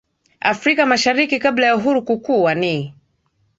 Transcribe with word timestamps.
Afrika 0.41 0.85
mashariki 0.85 1.39
kabla 1.39 1.65
ya 1.67 1.75
Uhuru 1.75 2.03
Kukua 2.05 2.55
Ni 2.55 2.95